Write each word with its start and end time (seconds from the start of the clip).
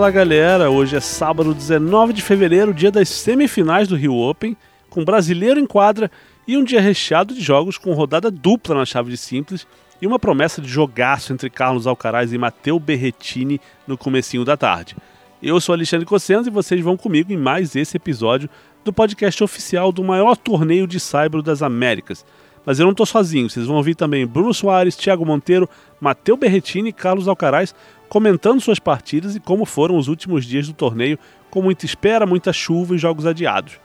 Fala 0.00 0.12
galera, 0.12 0.70
hoje 0.70 0.96
é 0.96 1.00
sábado 1.00 1.52
19 1.52 2.14
de 2.14 2.22
fevereiro, 2.22 2.72
dia 2.72 2.90
das 2.90 3.06
semifinais 3.06 3.86
do 3.86 3.94
Rio 3.94 4.16
Open, 4.16 4.56
com 4.88 5.04
brasileiro 5.04 5.60
em 5.60 5.66
quadra 5.66 6.10
e 6.48 6.56
um 6.56 6.64
dia 6.64 6.80
recheado 6.80 7.34
de 7.34 7.42
jogos 7.42 7.76
com 7.76 7.92
rodada 7.92 8.30
dupla 8.30 8.74
na 8.74 8.86
chave 8.86 9.10
de 9.10 9.18
simples 9.18 9.66
e 10.00 10.06
uma 10.06 10.18
promessa 10.18 10.62
de 10.62 10.68
jogaço 10.68 11.34
entre 11.34 11.50
Carlos 11.50 11.86
Alcaraz 11.86 12.32
e 12.32 12.38
Matteo 12.38 12.80
Berretini 12.80 13.60
no 13.86 13.98
comecinho 13.98 14.42
da 14.42 14.56
tarde. 14.56 14.96
Eu 15.42 15.60
sou 15.60 15.74
Alexandre 15.74 16.06
Cossenza 16.06 16.48
e 16.48 16.52
vocês 16.52 16.80
vão 16.80 16.96
comigo 16.96 17.30
em 17.30 17.36
mais 17.36 17.76
esse 17.76 17.98
episódio 17.98 18.48
do 18.82 18.94
podcast 18.94 19.44
oficial 19.44 19.92
do 19.92 20.02
maior 20.02 20.34
torneio 20.34 20.86
de 20.86 20.98
saibro 20.98 21.42
das 21.42 21.60
Américas. 21.60 22.24
Mas 22.64 22.78
eu 22.78 22.84
não 22.84 22.92
estou 22.92 23.06
sozinho, 23.06 23.48
vocês 23.48 23.66
vão 23.66 23.76
ouvir 23.76 23.94
também 23.94 24.26
Bruno 24.26 24.52
Soares, 24.52 24.96
Thiago 24.96 25.24
Monteiro, 25.24 25.68
Matteo 26.00 26.36
Berretini 26.36 26.90
e 26.90 26.92
Carlos 26.92 27.26
Alcaraz 27.26 27.74
comentando 28.10 28.60
suas 28.60 28.80
partidas 28.80 29.36
e 29.36 29.40
como 29.40 29.64
foram 29.64 29.96
os 29.96 30.08
últimos 30.08 30.44
dias 30.44 30.66
do 30.66 30.74
torneio, 30.74 31.16
com 31.48 31.62
muita 31.62 31.86
espera, 31.86 32.26
muita 32.26 32.52
chuva 32.52 32.96
e 32.96 32.98
jogos 32.98 33.24
adiados. 33.24 33.78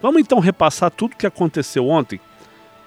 Vamos 0.00 0.20
então 0.20 0.38
repassar 0.38 0.92
tudo 0.92 1.12
o 1.12 1.16
que 1.16 1.26
aconteceu 1.26 1.88
ontem. 1.88 2.20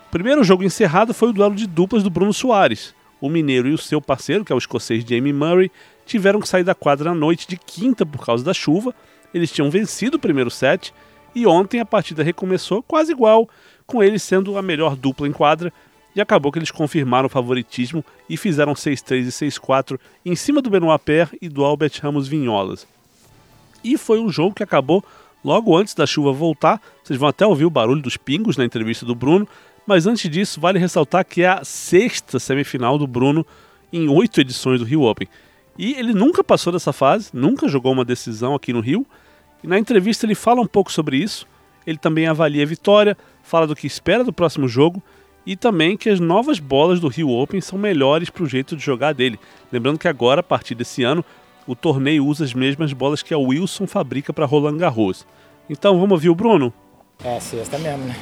O 0.08 0.12
primeiro 0.12 0.44
jogo 0.46 0.64
encerrado 0.64 1.14
foi 1.14 1.30
o 1.30 1.34
duelo 1.34 1.56
de 1.56 1.68
duplas 1.68 2.04
do 2.04 2.10
Bruno 2.10 2.34
Soares. 2.34 2.96
O 3.20 3.30
mineiro 3.30 3.68
e 3.68 3.74
o 3.74 3.78
seu 3.78 4.02
parceiro, 4.02 4.46
que 4.46 4.52
é 4.52 4.56
o 4.56 4.58
escocês 4.58 5.04
Jamie 5.04 5.34
Murray, 5.34 5.70
tiveram 6.06 6.40
que 6.40 6.48
sair 6.48 6.64
da 6.64 6.74
quadra 6.74 7.10
na 7.10 7.16
noite 7.16 7.48
de 7.48 7.58
quinta 7.58 8.06
por 8.06 8.26
causa 8.26 8.44
da 8.44 8.54
chuva. 8.54 8.96
Eles 9.34 9.52
tinham 9.52 9.70
vencido 9.70 10.16
o 10.16 10.20
primeiro 10.20 10.50
set 10.50 10.94
e 11.34 11.46
ontem 11.46 11.80
a 11.80 11.86
partida 11.86 12.24
recomeçou 12.24 12.84
quase 12.84 13.12
igual, 13.12 13.50
com 13.86 14.04
eles 14.04 14.24
sendo 14.24 14.58
a 14.58 14.62
melhor 14.62 14.96
dupla 14.96 15.28
em 15.28 15.32
quadra, 15.32 15.72
e 16.16 16.22
acabou 16.22 16.52
que 16.52 16.60
eles 16.60 16.72
confirmaram 16.72 17.28
o 17.28 17.30
favoritismo 17.30 18.04
e 18.30 18.36
fizeram 18.36 18.74
6-3 18.74 19.22
e 19.22 19.28
6-4 19.28 20.00
em 20.26 20.36
cima 20.36 20.62
do 20.62 20.70
Benoit 20.70 21.02
Paire 21.04 21.38
e 21.42 21.48
do 21.48 21.64
Albert 21.64 21.94
Ramos 22.02 22.28
Vinholas. 22.28 22.86
E 23.84 23.98
foi 23.98 24.20
um 24.20 24.30
jogo 24.30 24.56
que 24.56 24.64
acabou 24.64 25.04
logo 25.44 25.76
antes 25.76 25.94
da 25.94 26.06
chuva 26.06 26.32
voltar. 26.32 26.82
Vocês 27.04 27.18
vão 27.18 27.30
até 27.30 27.46
ouvir 27.46 27.66
o 27.66 27.70
barulho 27.70 28.02
dos 28.02 28.18
pingos 28.18 28.58
na 28.58 28.66
entrevista 28.66 29.06
do 29.06 29.16
Bruno. 29.16 29.48
Mas 29.86 30.06
antes 30.06 30.30
disso, 30.30 30.62
vale 30.62 30.78
ressaltar 30.78 31.26
que 31.26 31.42
é 31.42 31.48
a 31.48 31.64
sexta 31.64 32.40
semifinal 32.40 32.98
do 32.98 33.08
Bruno 33.08 33.46
em 33.92 34.08
oito 34.08 34.40
edições 34.40 34.80
do 34.80 34.86
Rio 34.86 35.02
Open. 35.04 35.28
E 35.78 35.94
ele 35.94 36.14
nunca 36.14 36.44
passou 36.44 36.72
dessa 36.72 36.94
fase, 36.94 37.30
nunca 37.34 37.68
jogou 37.68 37.92
uma 37.92 38.06
decisão 38.06 38.54
aqui 38.54 38.72
no 38.72 38.80
Rio. 38.80 39.06
E 39.64 39.68
na 39.68 39.78
entrevista 39.78 40.26
ele 40.26 40.36
fala 40.36 40.62
um 40.62 40.68
pouco 40.68 40.92
sobre 40.92 41.18
isso. 41.18 41.48
Ele 41.86 41.98
também 41.98 42.28
avalia 42.28 42.64
a 42.64 42.66
vitória, 42.66 43.18
fala 43.44 43.66
do 43.68 43.76
que 43.76 43.88
espera 43.88 44.24
do 44.24 44.34
próximo 44.34 44.68
jogo 44.68 45.02
e 45.46 45.56
também 45.56 45.98
que 45.98 46.10
as 46.10 46.20
novas 46.20 46.60
bolas 46.60 47.00
do 47.00 47.08
Rio 47.08 47.30
Open 47.30 47.60
são 47.62 47.78
melhores 47.78 48.30
para 48.30 48.44
o 48.44 48.48
jeito 48.48 48.76
de 48.76 48.84
jogar 48.84 49.14
dele. 49.14 49.40
Lembrando 49.72 49.98
que 49.98 50.08
agora, 50.08 50.42
a 50.42 50.44
partir 50.44 50.76
desse 50.76 51.04
ano, 51.04 51.26
o 51.66 51.76
torneio 51.76 52.26
usa 52.26 52.44
as 52.44 52.54
mesmas 52.54 52.94
bolas 52.94 53.24
que 53.24 53.34
a 53.34 53.38
Wilson 53.38 53.88
fabrica 53.88 54.32
para 54.32 54.46
Roland 54.46 54.78
Garros. 54.78 55.26
Então 55.70 55.96
vamos 55.96 56.12
ouvir 56.12 56.30
o 56.30 56.36
Bruno? 56.36 56.74
É, 57.24 57.40
sexta 57.40 57.78
mesmo, 57.78 58.06
né? 58.06 58.16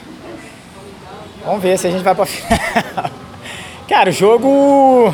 Vamos 1.44 1.62
ver 1.62 1.78
se 1.78 1.88
a 1.88 1.92
gente 1.92 2.04
vai 2.04 2.16
para 2.16 2.26
final. 2.28 3.12
Cara, 3.88 4.10
o 4.10 4.14
jogo 4.14 5.14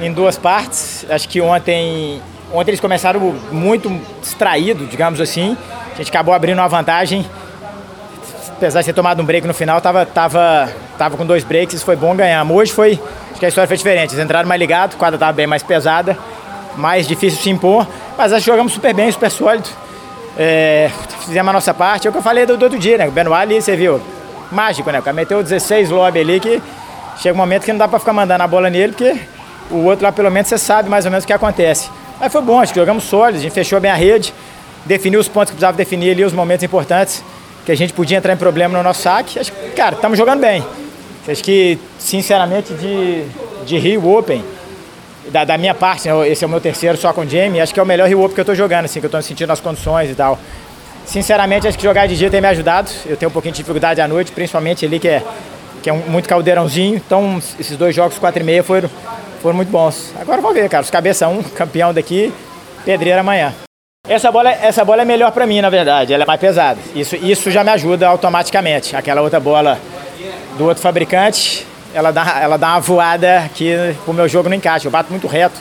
em 0.00 0.12
duas 0.12 0.38
partes. 0.38 1.04
Acho 1.08 1.28
que 1.28 1.40
ontem, 1.40 2.20
ontem 2.52 2.70
eles 2.70 2.80
começaram 2.80 3.20
muito 3.50 3.90
distraído, 4.20 4.86
digamos 4.86 5.20
assim. 5.20 5.56
A 5.92 5.96
gente 5.96 6.10
acabou 6.10 6.34
abrindo 6.34 6.58
uma 6.58 6.68
vantagem 6.68 7.24
apesar 8.62 8.80
de 8.80 8.86
ter 8.86 8.92
tomado 8.92 9.20
um 9.20 9.24
break 9.24 9.44
no 9.44 9.52
final, 9.52 9.80
tava, 9.80 10.06
tava, 10.06 10.72
tava 10.96 11.16
com 11.16 11.26
dois 11.26 11.42
breaks, 11.42 11.74
isso 11.74 11.84
foi 11.84 11.96
bom 11.96 12.14
ganhar. 12.14 12.48
Hoje 12.48 12.72
foi, 12.72 12.92
acho 13.30 13.40
que 13.40 13.44
a 13.44 13.48
história 13.48 13.66
foi 13.66 13.76
diferente. 13.76 14.14
Eles 14.14 14.24
entraram 14.24 14.48
mais 14.48 14.58
ligados, 14.60 14.94
a 14.94 14.98
quadra 14.98 15.16
estava 15.16 15.32
bem 15.32 15.48
mais 15.48 15.64
pesada, 15.64 16.16
mais 16.76 17.08
difícil 17.08 17.38
de 17.38 17.42
se 17.42 17.50
impor, 17.50 17.84
mas 18.16 18.32
acho 18.32 18.44
que 18.44 18.50
jogamos 18.50 18.72
super 18.72 18.94
bem, 18.94 19.10
super 19.10 19.30
sólido. 19.32 19.68
É, 20.38 20.90
fizemos 21.24 21.50
a 21.50 21.52
nossa 21.52 21.74
parte, 21.74 22.06
é 22.06 22.10
o 22.10 22.12
que 22.12 22.18
eu 22.18 22.22
falei 22.22 22.46
do, 22.46 22.56
do 22.56 22.62
outro 22.62 22.78
dia, 22.78 22.98
né? 22.98 23.08
O 23.08 23.10
Benoit 23.10 23.42
ali, 23.42 23.60
você 23.60 23.74
viu, 23.74 24.00
mágico, 24.52 24.92
né? 24.92 25.00
O 25.00 25.02
cara 25.02 25.14
meteu 25.14 25.42
16 25.42 25.90
lobby 25.90 26.20
ali 26.20 26.38
que 26.38 26.62
chega 27.18 27.34
um 27.34 27.38
momento 27.38 27.64
que 27.64 27.72
não 27.72 27.78
dá 27.78 27.88
para 27.88 27.98
ficar 27.98 28.12
mandando 28.12 28.44
a 28.44 28.46
bola 28.46 28.70
nele, 28.70 28.92
porque 28.92 29.18
o 29.72 29.78
outro 29.86 30.04
lá 30.04 30.12
pelo 30.12 30.30
menos 30.30 30.48
você 30.48 30.56
sabe 30.56 30.88
mais 30.88 31.04
ou 31.04 31.10
menos 31.10 31.24
o 31.24 31.26
que 31.26 31.32
acontece. 31.32 31.90
Mas 32.22 32.30
foi 32.30 32.40
bom, 32.40 32.60
acho 32.60 32.72
que 32.72 32.78
jogamos 32.78 33.02
sólidos, 33.02 33.40
a 33.40 33.42
gente 33.42 33.52
fechou 33.52 33.80
bem 33.80 33.90
a 33.90 33.96
rede, 33.96 34.32
definiu 34.86 35.18
os 35.18 35.26
pontos 35.26 35.50
que 35.50 35.56
precisava 35.56 35.76
definir 35.76 36.12
ali, 36.12 36.24
os 36.24 36.32
momentos 36.32 36.62
importantes 36.62 37.20
que 37.66 37.72
a 37.72 37.74
gente 37.76 37.92
podia 37.92 38.16
entrar 38.16 38.32
em 38.32 38.36
problema 38.36 38.78
no 38.78 38.84
nosso 38.84 39.02
saque. 39.02 39.40
Acho 39.40 39.50
que, 39.50 39.70
cara, 39.70 39.96
estamos 39.96 40.16
jogando 40.16 40.38
bem. 40.38 40.64
Acho 41.26 41.42
que, 41.42 41.76
sinceramente, 41.98 42.74
de, 42.74 43.24
de 43.66 43.76
Rio 43.76 44.08
Open, 44.08 44.44
da, 45.32 45.44
da, 45.44 45.58
minha 45.58 45.74
parte, 45.74 46.06
né, 46.06 46.28
esse 46.28 46.44
é 46.44 46.46
o 46.46 46.50
meu 46.50 46.60
terceiro 46.60 46.96
só 46.96 47.12
com 47.12 47.22
o 47.22 47.28
Jamie, 47.28 47.60
acho 47.60 47.74
que 47.74 47.80
é 47.80 47.82
o 47.82 47.86
melhor 47.86 48.06
Rio 48.06 48.20
Open 48.20 48.34
que 48.34 48.40
eu 48.40 48.42
estou 48.42 48.54
jogando, 48.54 48.84
assim, 48.84 49.00
que 49.00 49.06
eu 49.06 49.08
estou 49.08 49.20
sentindo 49.20 49.50
as 49.50 49.58
condições 49.58 50.08
e 50.08 50.14
tal. 50.14 50.38
Sinceramente, 51.04 51.66
acho 51.66 51.76
que 51.76 51.82
jogar 51.82 52.06
de 52.06 52.16
dia 52.16 52.30
tem 52.30 52.40
me 52.40 52.46
ajudado. 52.46 52.88
Eu 53.04 53.16
tenho 53.16 53.30
um 53.30 53.32
pouquinho 53.32 53.52
de 53.52 53.58
dificuldade 53.58 54.00
à 54.00 54.06
noite, 54.06 54.30
principalmente 54.30 54.86
ali 54.86 55.00
que 55.00 55.08
é, 55.08 55.24
que 55.82 55.90
é 55.90 55.92
um, 55.92 55.98
muito 56.06 56.28
caldeirãozinho. 56.28 56.94
Então, 57.04 57.42
esses 57.58 57.76
dois 57.76 57.92
jogos, 57.96 58.16
4 58.16 58.40
e 58.40 58.44
meia, 58.44 58.62
foram, 58.62 58.88
foram 59.42 59.56
muito 59.56 59.70
bons. 59.70 60.14
Agora 60.18 60.40
vamos 60.40 60.56
ver, 60.56 60.68
cara. 60.68 60.84
Os 60.84 60.90
cabeça 60.90 61.26
um, 61.28 61.42
campeão 61.54 61.92
daqui, 61.92 62.32
pedreira 62.84 63.20
amanhã. 63.20 63.52
Essa 64.08 64.30
bola, 64.32 64.50
essa 64.50 64.84
bola 64.84 65.02
é 65.02 65.04
melhor 65.04 65.32
para 65.32 65.46
mim, 65.46 65.60
na 65.60 65.68
verdade. 65.68 66.14
Ela 66.14 66.22
é 66.22 66.26
mais 66.26 66.40
pesada. 66.40 66.78
Isso, 66.94 67.16
isso 67.16 67.50
já 67.50 67.62
me 67.62 67.70
ajuda 67.70 68.08
automaticamente. 68.08 68.96
Aquela 68.96 69.20
outra 69.20 69.40
bola 69.40 69.78
do 70.56 70.66
outro 70.66 70.82
fabricante, 70.82 71.66
ela 71.92 72.10
dá, 72.10 72.40
ela 72.40 72.56
dá 72.56 72.68
uma 72.68 72.80
voada 72.80 73.50
que 73.54 73.94
o 74.06 74.12
meu 74.12 74.28
jogo 74.28 74.48
não 74.48 74.56
encaixa. 74.56 74.86
Eu 74.86 74.90
bato 74.92 75.10
muito 75.10 75.26
reto. 75.26 75.60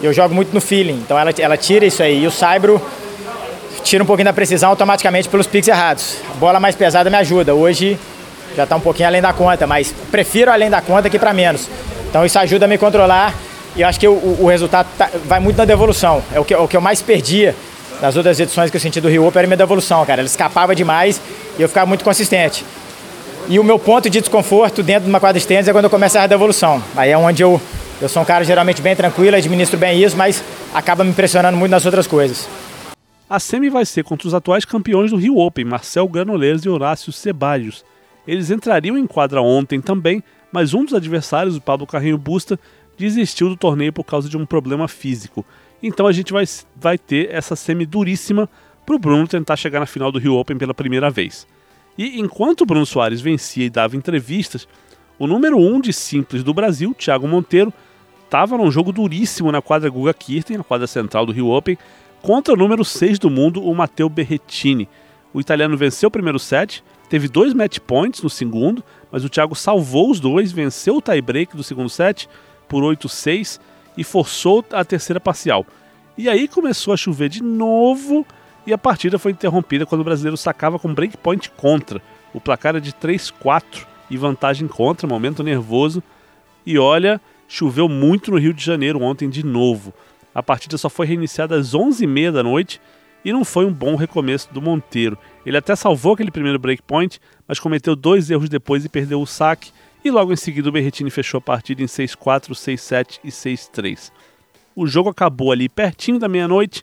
Eu 0.00 0.12
jogo 0.12 0.34
muito 0.34 0.54
no 0.54 0.60
feeling. 0.60 1.00
Então 1.04 1.18
ela, 1.18 1.32
ela 1.38 1.56
tira 1.56 1.84
isso 1.84 2.02
aí. 2.02 2.22
E 2.22 2.26
o 2.26 2.30
Saibro 2.30 2.80
tira 3.82 4.02
um 4.02 4.06
pouquinho 4.06 4.26
da 4.26 4.32
precisão 4.32 4.70
automaticamente 4.70 5.28
pelos 5.28 5.46
piques 5.46 5.68
errados. 5.68 6.18
A 6.30 6.34
bola 6.34 6.60
mais 6.60 6.74
pesada 6.74 7.10
me 7.10 7.16
ajuda. 7.16 7.54
Hoje 7.54 7.98
já 8.56 8.64
está 8.64 8.76
um 8.76 8.80
pouquinho 8.80 9.08
além 9.08 9.22
da 9.22 9.32
conta, 9.32 9.66
mas 9.66 9.92
prefiro 10.10 10.50
além 10.50 10.70
da 10.70 10.80
conta 10.80 11.08
que 11.08 11.18
para 11.18 11.32
menos. 11.32 11.68
Então 12.08 12.24
isso 12.24 12.38
ajuda 12.38 12.64
a 12.64 12.68
me 12.68 12.78
controlar 12.78 13.34
e 13.76 13.82
eu 13.82 13.88
acho 13.88 14.00
que 14.00 14.08
o, 14.08 14.36
o 14.40 14.46
resultado 14.48 14.88
tá, 14.96 15.10
vai 15.24 15.40
muito 15.40 15.56
na 15.56 15.64
devolução. 15.64 16.22
É 16.32 16.40
o 16.40 16.44
que, 16.44 16.54
é 16.54 16.58
o 16.58 16.66
que 16.66 16.76
eu 16.76 16.80
mais 16.80 17.02
perdia 17.02 17.54
nas 18.00 18.16
outras 18.16 18.38
edições 18.38 18.70
que 18.70 18.76
eu 18.76 18.80
senti 18.80 19.00
do 19.00 19.08
Rio 19.08 19.26
Open 19.26 19.40
era 19.40 19.46
minha 19.46 19.56
devolução, 19.56 20.04
cara. 20.04 20.20
Ela 20.20 20.26
escapava 20.26 20.74
demais 20.74 21.20
e 21.58 21.62
eu 21.62 21.68
ficava 21.68 21.86
muito 21.86 22.04
consistente. 22.04 22.64
E 23.48 23.58
o 23.58 23.64
meu 23.64 23.78
ponto 23.78 24.10
de 24.10 24.20
desconforto 24.20 24.82
dentro 24.82 25.04
de 25.04 25.08
uma 25.08 25.18
quadra 25.20 25.40
tênis 25.40 25.68
é 25.68 25.72
quando 25.72 25.84
eu 25.84 25.90
começo 25.90 26.18
a 26.18 26.26
devolução. 26.26 26.82
Aí 26.96 27.10
é 27.10 27.18
onde 27.18 27.42
eu, 27.42 27.60
eu 28.00 28.08
sou 28.08 28.22
um 28.22 28.24
cara 28.24 28.44
geralmente 28.44 28.82
bem 28.82 28.94
tranquilo, 28.94 29.36
administro 29.36 29.78
bem 29.78 30.02
isso, 30.02 30.16
mas 30.16 30.42
acaba 30.74 31.02
me 31.02 31.10
impressionando 31.10 31.56
muito 31.56 31.70
nas 31.70 31.86
outras 31.86 32.06
coisas. 32.06 32.48
A 33.28 33.38
semi 33.38 33.68
vai 33.68 33.84
ser 33.84 34.04
contra 34.04 34.26
os 34.26 34.34
atuais 34.34 34.64
campeões 34.64 35.10
do 35.10 35.16
Rio 35.16 35.38
Open, 35.38 35.64
Marcel 35.64 36.06
Granollers 36.08 36.64
e 36.64 36.68
Horácio 36.68 37.12
Ceballos. 37.12 37.84
Eles 38.26 38.50
entrariam 38.50 38.96
em 38.98 39.06
quadra 39.06 39.40
ontem 39.40 39.80
também, 39.80 40.22
mas 40.52 40.74
um 40.74 40.84
dos 40.84 40.94
adversários, 40.94 41.56
o 41.56 41.60
Pablo 41.60 41.86
Carrinho 41.86 42.18
Busta, 42.18 42.58
desistiu 42.96 43.48
do 43.48 43.56
torneio 43.56 43.92
por 43.92 44.04
causa 44.04 44.28
de 44.28 44.36
um 44.36 44.44
problema 44.44 44.88
físico. 44.88 45.44
Então 45.82 46.06
a 46.06 46.12
gente 46.12 46.32
vai, 46.32 46.44
vai 46.74 46.98
ter 46.98 47.30
essa 47.30 47.54
semi 47.54 47.86
duríssima 47.86 48.48
para 48.84 48.96
o 48.96 48.98
Bruno 48.98 49.28
tentar 49.28 49.56
chegar 49.56 49.80
na 49.80 49.86
final 49.86 50.10
do 50.10 50.18
Rio 50.18 50.34
Open 50.34 50.58
pela 50.58 50.74
primeira 50.74 51.10
vez. 51.10 51.46
E 51.96 52.18
enquanto 52.20 52.62
o 52.62 52.66
Bruno 52.66 52.86
Soares 52.86 53.20
vencia 53.20 53.64
e 53.64 53.70
dava 53.70 53.96
entrevistas, 53.96 54.66
o 55.18 55.26
número 55.26 55.58
1 55.58 55.74
um 55.74 55.80
de 55.80 55.92
simples 55.92 56.42
do 56.42 56.54
Brasil, 56.54 56.94
Thiago 56.94 57.26
Monteiro, 57.28 57.72
estava 58.24 58.56
num 58.56 58.70
jogo 58.70 58.92
duríssimo 58.92 59.50
na 59.50 59.60
quadra 59.60 59.90
Guga 59.90 60.14
Kirten, 60.14 60.58
na 60.58 60.64
quadra 60.64 60.86
central 60.86 61.26
do 61.26 61.32
Rio 61.32 61.48
Open, 61.48 61.76
contra 62.22 62.54
o 62.54 62.56
número 62.56 62.84
6 62.84 63.18
do 63.18 63.30
mundo, 63.30 63.62
o 63.62 63.74
Matteo 63.74 64.08
Berrettini. 64.08 64.88
O 65.32 65.40
italiano 65.40 65.76
venceu 65.76 66.08
o 66.08 66.10
primeiro 66.10 66.38
set, 66.38 66.82
teve 67.08 67.28
dois 67.28 67.52
match 67.52 67.78
points 67.80 68.22
no 68.22 68.30
segundo, 68.30 68.82
mas 69.10 69.24
o 69.24 69.28
Thiago 69.28 69.54
salvou 69.54 70.10
os 70.10 70.20
dois, 70.20 70.52
venceu 70.52 70.96
o 70.96 71.02
tie-break 71.02 71.56
do 71.56 71.62
segundo 71.62 71.88
set 71.88 72.28
por 72.68 72.82
8-6 72.82 73.60
e 73.96 74.04
forçou 74.04 74.64
a 74.72 74.84
terceira 74.84 75.18
parcial. 75.18 75.66
E 76.16 76.28
aí 76.28 76.48
começou 76.48 76.92
a 76.92 76.96
chover 76.96 77.28
de 77.28 77.42
novo 77.42 78.26
e 78.66 78.72
a 78.72 78.78
partida 78.78 79.18
foi 79.18 79.32
interrompida 79.32 79.86
quando 79.86 80.02
o 80.02 80.04
brasileiro 80.04 80.36
sacava 80.36 80.78
com 80.78 80.92
breakpoint 80.92 81.50
contra. 81.56 82.02
O 82.34 82.40
placar 82.40 82.70
era 82.70 82.80
de 82.80 82.92
3-4 82.92 83.86
e 84.10 84.16
vantagem 84.16 84.68
contra, 84.68 85.08
momento 85.08 85.42
nervoso. 85.42 86.02
E 86.66 86.78
olha, 86.78 87.20
choveu 87.46 87.88
muito 87.88 88.30
no 88.30 88.38
Rio 88.38 88.52
de 88.52 88.62
Janeiro 88.62 89.02
ontem 89.02 89.30
de 89.30 89.44
novo. 89.44 89.94
A 90.34 90.42
partida 90.42 90.76
só 90.76 90.90
foi 90.90 91.06
reiniciada 91.06 91.56
às 91.56 91.74
11h30 91.74 92.30
da 92.30 92.42
noite 92.42 92.80
e 93.24 93.32
não 93.32 93.44
foi 93.44 93.64
um 93.64 93.72
bom 93.72 93.96
recomeço 93.96 94.52
do 94.52 94.62
Monteiro. 94.62 95.18
Ele 95.44 95.56
até 95.56 95.74
salvou 95.74 96.14
aquele 96.14 96.30
primeiro 96.30 96.58
breakpoint, 96.58 97.20
mas 97.46 97.58
cometeu 97.58 97.96
dois 97.96 98.30
erros 98.30 98.48
depois 98.48 98.84
e 98.84 98.88
perdeu 98.88 99.20
o 99.20 99.26
saque 99.26 99.72
e 100.04 100.10
logo 100.10 100.32
em 100.32 100.36
seguida 100.36 100.68
o 100.68 100.72
Berretini 100.72 101.10
fechou 101.10 101.38
a 101.38 101.42
partida 101.42 101.82
em 101.82 101.86
6-4, 101.86 102.50
6-7 102.50 103.20
e 103.24 103.28
6-3. 103.28 104.12
O 104.74 104.86
jogo 104.86 105.10
acabou 105.10 105.50
ali 105.50 105.68
pertinho 105.68 106.18
da 106.18 106.28
meia-noite, 106.28 106.82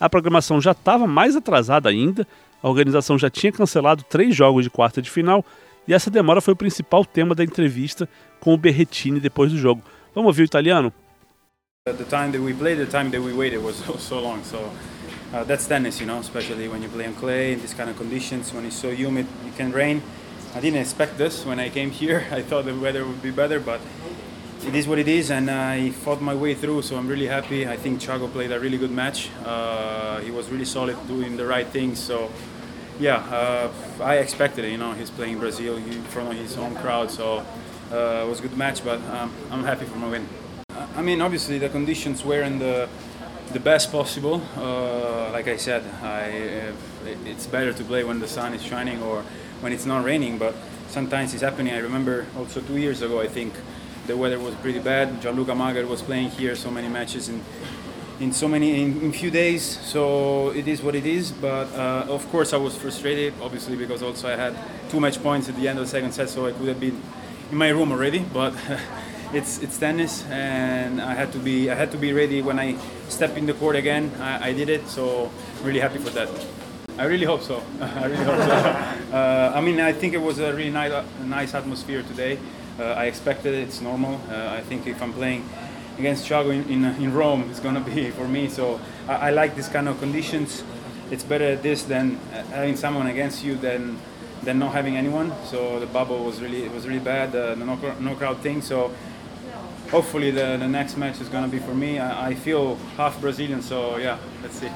a 0.00 0.08
programação 0.08 0.60
já 0.60 0.72
estava 0.72 1.06
mais 1.06 1.36
atrasada 1.36 1.88
ainda, 1.88 2.26
a 2.62 2.68
organização 2.68 3.18
já 3.18 3.28
tinha 3.28 3.52
cancelado 3.52 4.02
três 4.02 4.34
jogos 4.34 4.64
de 4.64 4.70
quarta 4.70 5.02
de 5.02 5.10
final 5.10 5.44
e 5.86 5.92
essa 5.92 6.10
demora 6.10 6.40
foi 6.40 6.54
o 6.54 6.56
principal 6.56 7.04
tema 7.04 7.34
da 7.34 7.44
entrevista 7.44 8.08
com 8.40 8.54
o 8.54 8.56
Berretini 8.56 9.20
depois 9.20 9.52
do 9.52 9.58
jogo. 9.58 9.82
Vamos 10.14 10.28
ouvir 10.28 10.42
o 10.42 10.46
italiano? 10.46 10.92
The 11.84 12.04
time 12.04 12.32
that 12.32 12.38
we 12.38 12.54
played, 12.54 12.78
the 12.78 12.86
time 12.86 13.10
that 13.10 13.20
we 13.20 13.34
waited 13.34 13.62
was 13.62 13.76
so, 14.00 14.18
long. 14.18 14.42
So 14.42 14.58
uh, 15.34 15.42
that's 15.42 15.66
tennis, 15.66 15.98
you 16.00 16.06
know, 16.06 16.18
especially 16.18 16.68
when 16.68 16.80
you 16.80 16.88
play 16.88 17.06
on 17.06 17.14
clay 17.14 17.52
in 17.52 17.60
these 17.60 17.74
kind 17.74 17.90
of 17.90 17.96
conditions, 17.96 18.54
when 18.54 18.64
it's 18.64 18.76
so 18.76 18.90
humid, 18.90 19.26
it 19.44 19.56
can 19.56 19.72
rain. 19.72 20.00
I 20.54 20.60
didn't 20.60 20.80
expect 20.80 21.18
this 21.18 21.44
when 21.44 21.58
I 21.58 21.70
came 21.70 21.90
here. 22.02 22.24
I 22.30 22.40
thought 22.42 22.66
the 22.66 22.74
weather 22.74 23.04
would 23.04 23.20
be 23.20 23.32
better, 23.32 23.58
but 23.58 23.80
it 24.64 24.76
is 24.76 24.86
what 24.86 25.00
it 25.00 25.08
is, 25.08 25.32
and 25.32 25.50
I 25.50 25.90
fought 25.90 26.22
my 26.22 26.36
way 26.36 26.54
through. 26.54 26.82
So 26.82 26.96
I'm 26.96 27.08
really 27.08 27.26
happy. 27.26 27.66
I 27.66 27.76
think 27.76 28.00
Chago 28.00 28.30
played 28.30 28.52
a 28.52 28.60
really 28.60 28.78
good 28.78 28.92
match. 28.92 29.28
Uh, 29.44 30.20
he 30.20 30.30
was 30.30 30.48
really 30.50 30.64
solid, 30.64 30.96
doing 31.08 31.36
the 31.36 31.46
right 31.46 31.66
things. 31.66 31.98
So 31.98 32.30
yeah, 33.00 33.16
uh, 33.16 33.72
I 34.00 34.18
expected 34.18 34.64
it. 34.64 34.70
You 34.70 34.78
know, 34.78 34.92
he's 34.92 35.10
playing 35.10 35.40
Brazil 35.40 35.76
in 35.76 36.02
front 36.04 36.30
of 36.30 36.36
his 36.36 36.56
own 36.56 36.76
crowd, 36.76 37.10
so 37.10 37.44
uh, 37.90 38.24
it 38.24 38.28
was 38.28 38.38
a 38.38 38.42
good 38.42 38.56
match. 38.56 38.84
But 38.84 39.00
um, 39.10 39.32
I'm 39.50 39.64
happy 39.64 39.84
for 39.84 39.98
my 39.98 40.08
win. 40.08 40.28
I 40.96 41.02
mean, 41.02 41.20
obviously 41.20 41.58
the 41.58 41.68
conditions 41.68 42.24
were 42.24 42.42
in 42.42 42.60
the 42.60 42.88
the 43.52 43.60
best 43.60 43.92
possible. 43.92 44.42
Uh, 44.56 45.13
like 45.32 45.48
I 45.48 45.56
said, 45.56 45.82
I, 46.02 46.68
uh, 46.68 47.14
it's 47.26 47.46
better 47.46 47.72
to 47.72 47.84
play 47.84 48.04
when 48.04 48.20
the 48.20 48.28
sun 48.28 48.54
is 48.54 48.62
shining 48.62 49.02
or 49.02 49.22
when 49.60 49.72
it's 49.72 49.86
not 49.86 50.04
raining. 50.04 50.38
But 50.38 50.54
sometimes 50.88 51.32
it's 51.34 51.42
happening. 51.42 51.74
I 51.74 51.78
remember 51.78 52.26
also 52.36 52.60
two 52.60 52.76
years 52.76 53.02
ago. 53.02 53.20
I 53.20 53.28
think 53.28 53.54
the 54.06 54.16
weather 54.16 54.38
was 54.38 54.54
pretty 54.56 54.80
bad. 54.80 55.20
Gianluca 55.20 55.52
Mager 55.52 55.86
was 55.86 56.02
playing 56.02 56.30
here 56.30 56.54
so 56.56 56.70
many 56.70 56.88
matches 56.88 57.28
in 57.28 57.40
in 58.20 58.32
so 58.32 58.46
many 58.46 58.80
in, 58.80 59.00
in 59.02 59.12
few 59.12 59.30
days. 59.30 59.62
So 59.64 60.50
it 60.50 60.68
is 60.68 60.82
what 60.82 60.94
it 60.94 61.06
is. 61.06 61.32
But 61.32 61.72
uh, 61.74 62.06
of 62.08 62.28
course, 62.30 62.52
I 62.52 62.56
was 62.56 62.76
frustrated, 62.76 63.34
obviously, 63.42 63.76
because 63.76 64.02
also 64.02 64.28
I 64.28 64.36
had 64.36 64.54
too 64.88 65.00
much 65.00 65.22
points 65.22 65.48
at 65.48 65.56
the 65.56 65.68
end 65.68 65.78
of 65.78 65.84
the 65.84 65.90
second 65.90 66.12
set, 66.12 66.28
so 66.28 66.46
I 66.46 66.52
could 66.52 66.68
have 66.68 66.80
been 66.80 67.00
in 67.50 67.56
my 67.56 67.68
room 67.70 67.92
already. 67.92 68.20
But 68.20 68.54
it's 69.36 69.58
it's 69.58 69.78
tennis, 69.78 70.24
and 70.30 71.00
I 71.00 71.14
had 71.14 71.32
to 71.32 71.38
be 71.38 71.70
I 71.70 71.74
had 71.74 71.90
to 71.92 71.98
be 71.98 72.12
ready 72.12 72.42
when 72.42 72.58
I 72.58 72.76
step 73.08 73.36
in 73.36 73.46
the 73.46 73.54
court 73.54 73.76
again. 73.76 74.10
I, 74.20 74.48
I 74.48 74.52
did 74.52 74.68
it, 74.68 74.88
so 74.88 75.30
really 75.62 75.80
happy 75.80 75.98
for 75.98 76.10
that. 76.10 76.28
I 76.96 77.04
really 77.06 77.26
hope 77.26 77.42
so. 77.42 77.62
I 77.80 78.06
really 78.06 78.24
hope 78.24 78.38
so. 78.38 78.90
Uh, 79.14 79.52
I 79.54 79.60
mean, 79.60 79.78
I 79.78 79.92
think 79.92 80.12
it 80.12 80.20
was 80.20 80.40
a 80.40 80.52
really 80.52 80.70
nice, 80.72 81.04
nice 81.22 81.54
atmosphere 81.54 82.02
today. 82.02 82.36
Uh, 82.80 82.98
I 82.98 83.04
expected 83.04 83.54
it. 83.54 83.68
It's 83.68 83.80
normal. 83.80 84.20
Uh, 84.28 84.58
I 84.58 84.60
think 84.60 84.88
if 84.88 85.00
I'm 85.00 85.12
playing 85.12 85.48
against 85.98 86.26
Thiago 86.26 86.50
in, 86.50 86.68
in, 86.68 86.84
in 87.00 87.14
Rome, 87.14 87.46
it's 87.48 87.60
gonna 87.60 87.80
be 87.80 88.10
for 88.18 88.26
me. 88.26 88.48
So 88.48 88.80
I, 89.06 89.28
I, 89.28 89.30
like 89.30 89.54
this 89.54 89.68
kind 89.68 89.88
of 89.88 90.00
conditions. 90.00 90.64
It's 91.12 91.22
better 91.22 91.54
this 91.54 91.84
than 91.84 92.16
having 92.50 92.74
someone 92.76 93.06
against 93.06 93.44
you 93.44 93.54
than 93.54 93.98
than 94.42 94.58
not 94.58 94.72
having 94.72 94.96
anyone. 94.96 95.32
So 95.44 95.78
the 95.78 95.86
bubble 95.86 96.24
was 96.24 96.40
really 96.40 96.64
it 96.64 96.72
was 96.72 96.88
really 96.88 97.04
bad. 97.04 97.30
the 97.30 97.54
no, 97.54 97.76
no 98.00 98.14
crowd 98.16 98.38
thing. 98.38 98.62
So 98.62 98.90
hopefully 99.94 100.32
the, 100.32 100.58
the 100.58 100.66
next 100.66 100.96
match 100.98 101.20
is 101.20 101.28
gonna 101.28 101.46
be 101.46 101.60
for 101.60 101.74
me. 101.74 101.98
I, 102.00 102.30
I 102.30 102.34
feel 102.34 102.76
half 102.98 103.20
Brazilian, 103.20 103.62
so 103.62 103.96
yeah, 103.98 104.18
let's 104.42 104.56
see. 104.56 104.70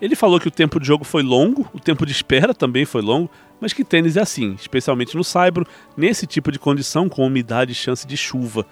Ele 0.00 0.16
falou 0.16 0.40
que 0.40 0.48
o 0.48 0.50
tempo 0.50 0.80
de 0.80 0.86
jogo 0.86 1.04
foi 1.04 1.22
longo, 1.22 1.68
o 1.74 1.80
tempo 1.80 2.06
de 2.06 2.12
espera 2.12 2.54
também 2.54 2.86
foi 2.86 3.02
longo, 3.02 3.28
mas 3.60 3.74
que 3.74 3.84
tênis 3.84 4.16
é 4.16 4.22
assim, 4.22 4.54
especialmente 4.58 5.14
no 5.14 5.22
saibro, 5.22 5.66
nesse 5.94 6.26
tipo 6.26 6.50
de 6.50 6.58
condição 6.58 7.06
com 7.06 7.26
umidade 7.26 7.72
e 7.72 7.74
chance 7.74 8.06
de 8.06 8.16
chuva. 8.16 8.64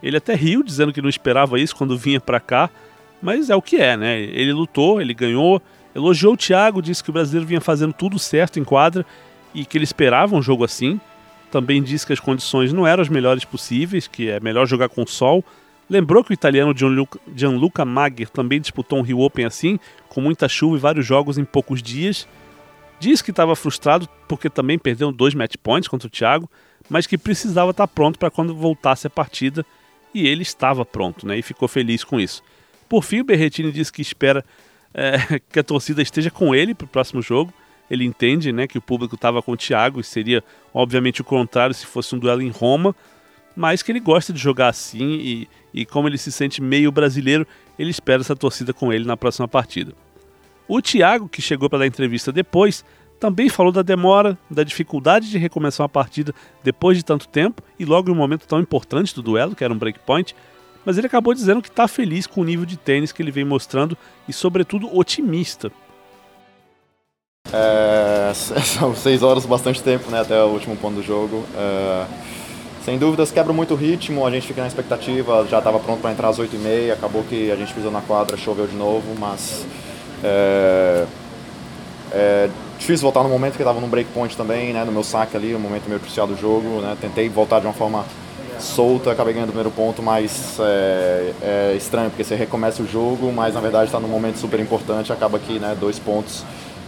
Ele 0.00 0.16
até 0.16 0.34
riu 0.34 0.62
dizendo 0.62 0.92
que 0.92 1.02
não 1.02 1.08
esperava 1.08 1.58
isso 1.58 1.74
quando 1.74 1.98
vinha 1.98 2.20
para 2.20 2.38
cá, 2.38 2.70
mas 3.20 3.50
é 3.50 3.56
o 3.56 3.62
que 3.62 3.76
é, 3.78 3.96
né? 3.96 4.20
Ele 4.20 4.52
lutou, 4.52 5.00
ele 5.00 5.12
ganhou, 5.12 5.60
elogiou 5.92 6.34
o 6.34 6.36
Thiago, 6.36 6.80
disse 6.80 7.02
que 7.02 7.10
o 7.10 7.12
brasileiro 7.12 7.48
vinha 7.48 7.60
fazendo 7.60 7.92
tudo 7.92 8.16
certo 8.16 8.60
em 8.60 8.64
quadra 8.64 9.04
e 9.52 9.64
que 9.64 9.76
ele 9.76 9.84
esperava 9.84 10.36
um 10.36 10.42
jogo 10.42 10.62
assim. 10.62 11.00
Também 11.50 11.82
disse 11.82 12.06
que 12.06 12.12
as 12.12 12.20
condições 12.20 12.72
não 12.72 12.86
eram 12.86 13.02
as 13.02 13.08
melhores 13.08 13.44
possíveis, 13.44 14.06
que 14.06 14.28
é 14.28 14.40
melhor 14.40 14.66
jogar 14.66 14.88
com 14.88 15.06
sol, 15.06 15.44
Lembrou 15.88 16.24
que 16.24 16.32
o 16.32 16.34
italiano 16.34 16.76
Gianluca, 16.76 17.20
Gianluca 17.34 17.84
Magher 17.84 18.28
também 18.28 18.60
disputou 18.60 18.98
um 18.98 19.02
Rio 19.02 19.20
Open 19.20 19.44
assim, 19.44 19.78
com 20.08 20.20
muita 20.20 20.48
chuva 20.48 20.76
e 20.76 20.80
vários 20.80 21.06
jogos 21.06 21.38
em 21.38 21.44
poucos 21.44 21.80
dias. 21.80 22.26
Diz 22.98 23.22
que 23.22 23.30
estava 23.30 23.54
frustrado 23.54 24.08
porque 24.26 24.50
também 24.50 24.78
perdeu 24.78 25.12
dois 25.12 25.32
match 25.32 25.54
points 25.62 25.88
contra 25.88 26.08
o 26.08 26.10
Thiago, 26.10 26.50
mas 26.88 27.06
que 27.06 27.16
precisava 27.16 27.70
estar 27.70 27.86
pronto 27.86 28.18
para 28.18 28.30
quando 28.30 28.54
voltasse 28.54 29.06
a 29.06 29.10
partida, 29.10 29.64
e 30.12 30.26
ele 30.26 30.42
estava 30.42 30.84
pronto, 30.84 31.26
né? 31.26 31.38
E 31.38 31.42
ficou 31.42 31.68
feliz 31.68 32.02
com 32.02 32.18
isso. 32.18 32.42
Por 32.88 33.04
fim, 33.04 33.20
o 33.20 33.24
Berretini 33.24 33.70
disse 33.70 33.92
que 33.92 34.02
espera 34.02 34.44
é, 34.94 35.38
que 35.52 35.60
a 35.60 35.62
torcida 35.62 36.02
esteja 36.02 36.30
com 36.30 36.54
ele 36.54 36.74
para 36.74 36.86
o 36.86 36.88
próximo 36.88 37.22
jogo. 37.22 37.52
Ele 37.90 38.04
entende 38.04 38.52
né, 38.52 38.66
que 38.66 38.78
o 38.78 38.82
público 38.82 39.14
estava 39.14 39.42
com 39.42 39.52
o 39.52 39.56
Thiago 39.56 40.00
e 40.00 40.04
seria, 40.04 40.42
obviamente, 40.72 41.20
o 41.20 41.24
contrário 41.24 41.74
se 41.74 41.86
fosse 41.86 42.14
um 42.14 42.18
duelo 42.18 42.42
em 42.42 42.50
Roma, 42.50 42.94
mas 43.54 43.82
que 43.82 43.90
ele 43.90 44.00
gosta 44.00 44.32
de 44.32 44.38
jogar 44.38 44.68
assim 44.68 45.14
e, 45.14 45.48
e 45.72 45.86
como 45.86 46.08
ele 46.08 46.18
se 46.18 46.30
sente 46.30 46.60
meio 46.60 46.92
brasileiro, 46.92 47.46
ele 47.78 47.90
espera 47.90 48.20
essa 48.20 48.36
torcida 48.36 48.72
com 48.72 48.92
ele 48.92 49.04
na 49.04 49.16
próxima 49.16 49.48
partida. 49.48 49.92
O 50.68 50.82
Thiago, 50.82 51.28
que 51.28 51.40
chegou 51.40 51.70
para 51.70 51.80
dar 51.80 51.86
entrevista 51.86 52.32
depois, 52.32 52.84
também 53.20 53.48
falou 53.48 53.72
da 53.72 53.82
demora, 53.82 54.36
da 54.50 54.62
dificuldade 54.62 55.30
de 55.30 55.38
recomeçar 55.38 55.84
uma 55.84 55.88
partida 55.88 56.34
depois 56.62 56.98
de 56.98 57.04
tanto 57.04 57.28
tempo 57.28 57.62
e 57.78 57.84
logo 57.84 58.10
em 58.10 58.12
um 58.12 58.16
momento 58.16 58.46
tão 58.46 58.60
importante 58.60 59.14
do 59.14 59.22
duelo, 59.22 59.54
que 59.54 59.64
era 59.64 59.72
um 59.72 59.78
breakpoint, 59.78 60.34
mas 60.84 60.98
ele 60.98 61.06
acabou 61.06 61.32
dizendo 61.32 61.62
que 61.62 61.68
está 61.68 61.88
feliz 61.88 62.26
com 62.26 62.42
o 62.42 62.44
nível 62.44 62.66
de 62.66 62.76
tênis 62.76 63.12
que 63.12 63.22
ele 63.22 63.30
vem 63.30 63.44
mostrando 63.44 63.96
e, 64.28 64.32
sobretudo, 64.32 64.94
otimista. 64.96 65.72
É, 67.52 68.32
são 68.34 68.94
seis 68.94 69.22
horas, 69.22 69.46
bastante 69.46 69.82
tempo, 69.82 70.10
né, 70.10 70.20
até 70.20 70.42
o 70.42 70.48
último 70.48 70.76
ponto 70.76 70.96
do 70.96 71.02
jogo. 71.02 71.44
É 71.56 72.06
sem 72.86 72.98
dúvidas 72.98 73.32
quebra 73.32 73.52
muito 73.52 73.74
o 73.74 73.76
ritmo, 73.76 74.24
a 74.24 74.30
gente 74.30 74.46
fica 74.46 74.60
na 74.60 74.68
expectativa, 74.68 75.44
já 75.50 75.58
estava 75.58 75.80
pronto 75.80 76.00
para 76.00 76.12
entrar 76.12 76.28
às 76.28 76.38
8h30, 76.38 76.92
acabou 76.92 77.24
que 77.24 77.50
a 77.50 77.56
gente 77.56 77.74
pisou 77.74 77.90
na 77.90 78.00
quadra, 78.00 78.36
choveu 78.36 78.64
de 78.68 78.76
novo, 78.76 79.12
mas 79.18 79.66
é, 80.22 81.04
é 82.12 82.48
difícil 82.78 83.02
voltar 83.02 83.24
no 83.24 83.28
momento 83.28 83.56
que 83.56 83.62
estava 83.62 83.80
no 83.80 83.88
breakpoint 83.88 84.36
também, 84.36 84.72
né, 84.72 84.84
no 84.84 84.92
meu 84.92 85.02
saque 85.02 85.36
ali, 85.36 85.52
o 85.52 85.58
momento 85.58 85.88
meio 85.88 85.98
crucial 85.98 86.28
do 86.28 86.36
jogo, 86.36 86.80
né, 86.80 86.96
tentei 87.00 87.28
voltar 87.28 87.58
de 87.58 87.66
uma 87.66 87.72
forma 87.72 88.04
solta, 88.60 89.10
acabei 89.10 89.34
ganhando 89.34 89.48
o 89.48 89.52
primeiro 89.52 89.72
ponto, 89.72 90.00
mas 90.00 90.56
é, 90.60 91.32
é 91.42 91.74
estranho 91.76 92.08
porque 92.08 92.22
você 92.22 92.36
recomeça 92.36 92.84
o 92.84 92.86
jogo, 92.86 93.32
mas 93.32 93.54
na 93.54 93.60
verdade 93.60 93.86
está 93.86 93.98
num 93.98 94.06
momento 94.06 94.38
super 94.38 94.60
importante, 94.60 95.12
acaba 95.12 95.40
que 95.40 95.58
né, 95.58 95.76
dois 95.80 95.98
pontos 95.98 96.44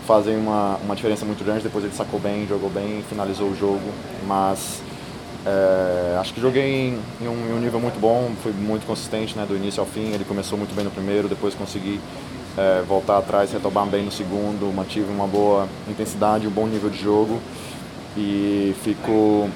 fazem 0.09 0.39
uma, 0.39 0.77
uma 0.83 0.97
diferença 0.97 1.27
muito 1.27 1.45
grande, 1.45 1.63
depois 1.63 1.85
ele 1.85 1.93
sacou 1.93 2.19
bem, 2.19 2.47
jogou 2.47 2.71
bem, 2.71 3.05
finalizou 3.11 3.49
o 3.51 3.55
jogo, 3.55 3.93
mas 4.27 4.81
é, 5.45 6.17
acho 6.19 6.33
que 6.33 6.41
joguei 6.41 6.65
em, 6.65 6.99
em, 7.21 7.29
um, 7.29 7.51
em, 7.51 7.53
um, 7.53 7.61
nível 7.61 7.79
muito 7.79 8.01
bom, 8.01 8.33
fui 8.43 8.53
muito 8.53 8.87
consistente 8.87 9.37
né, 9.37 9.45
do 9.47 9.55
início 9.55 9.81
ao 9.81 9.87
fim. 9.87 10.11
Ele 10.15 10.25
começou 10.25 10.57
muito 10.57 10.75
bem 10.75 10.83
no 10.83 10.91
primeiro, 10.91 11.29
depois 11.29 11.55
consegui 11.55 12.01
é, 12.57 12.83
voltar 12.89 13.19
atrás, 13.19 13.53
retomar 13.53 13.85
bem 13.85 14.03
no 14.03 14.11
segundo, 14.11 14.75
mantive 14.75 15.13
uma 15.13 15.27
boa 15.27 15.69
intensidade, 15.87 16.47
um 16.47 16.51
bom 16.51 16.67
nível 16.67 16.89
de 16.89 17.03
jogo 17.03 17.39
e 18.17 18.75
fico 18.83 19.51